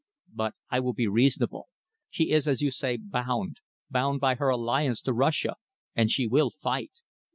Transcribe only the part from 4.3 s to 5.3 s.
her alliance to